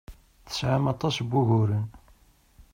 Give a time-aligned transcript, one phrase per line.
[0.45, 1.87] Tesɛam aṭas n wuguren.